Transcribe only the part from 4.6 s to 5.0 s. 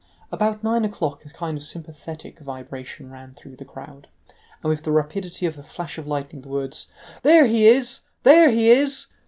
and with the